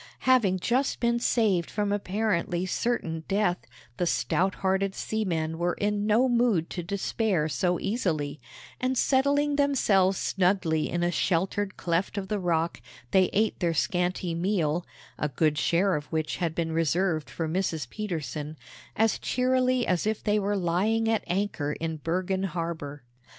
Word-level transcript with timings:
Having 0.21 0.57
just 0.61 0.99
been 0.99 1.19
saved 1.19 1.69
from 1.69 1.91
apparently 1.91 2.65
certain 2.65 3.23
death, 3.27 3.59
the 3.97 4.07
stout 4.07 4.55
hearted 4.65 4.95
seamen 4.95 5.59
were 5.59 5.75
in 5.75 6.07
no 6.07 6.27
mood 6.27 6.71
to 6.71 6.81
despair 6.81 7.47
so 7.47 7.79
easily; 7.79 8.41
and 8.79 8.97
settling 8.97 9.57
themselves 9.57 10.17
snugly 10.17 10.89
in 10.89 11.03
a 11.03 11.11
sheltered 11.11 11.77
cleft 11.77 12.17
of 12.17 12.29
the 12.29 12.39
rock, 12.39 12.81
they 13.11 13.25
ate 13.25 13.59
their 13.59 13.75
scanty 13.75 14.33
meal 14.33 14.87
(a 15.19 15.29
good 15.29 15.59
share 15.59 15.93
of 15.95 16.05
which 16.05 16.37
had 16.37 16.55
been 16.55 16.71
reserved 16.71 17.29
for 17.29 17.47
Mrs. 17.47 17.87
Petersen) 17.87 18.57
as 18.95 19.19
cheerily 19.19 19.85
as 19.85 20.07
if 20.07 20.23
they 20.23 20.39
were 20.39 20.57
lying 20.57 21.07
at 21.09 21.23
anchor 21.27 21.73
in 21.73 21.97
Bergen 21.97 22.45
Harbor. 22.45 23.03